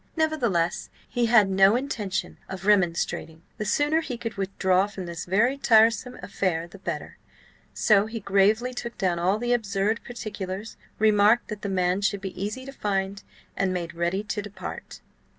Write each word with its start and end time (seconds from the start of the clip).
Nevertheless, 0.15 0.89
he 1.07 1.27
had 1.27 1.47
no 1.51 1.75
intention 1.75 2.39
of 2.49 2.65
remonstrating; 2.65 3.43
the 3.59 3.65
sooner 3.65 4.01
he 4.01 4.17
could 4.17 4.33
withdraw 4.33 4.87
from 4.87 5.05
this 5.05 5.25
very 5.25 5.59
tiresome 5.59 6.17
affair 6.23 6.67
the 6.67 6.79
better. 6.79 7.19
So 7.75 8.07
he 8.07 8.19
gravely 8.19 8.73
took 8.73 8.97
down 8.97 9.19
all 9.19 9.37
the 9.37 9.53
absurd 9.53 9.99
particulars, 10.03 10.75
remarked 10.97 11.49
that 11.49 11.61
the 11.61 11.69
man 11.69 12.01
should 12.01 12.19
be 12.21 12.41
easy 12.43 12.65
to 12.65 12.71
find, 12.73 13.21
and 13.55 13.71
made 13.71 13.93
ready 13.93 14.23
to 14.23 14.41
depart. 14.41 15.01